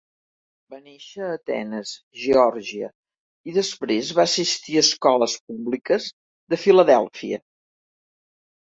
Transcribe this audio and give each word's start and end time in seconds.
Va 0.73 0.77
néixer 0.85 1.25
a 1.27 1.33
Atenes 1.39 1.91
(Geòrgia) 2.21 2.89
i 3.51 3.55
després 3.61 4.11
va 4.21 4.27
assistir 4.31 4.79
a 4.81 4.85
escoles 4.89 5.37
públiques 5.45 6.13
de 6.55 6.63
Filadèlfia. 6.67 7.45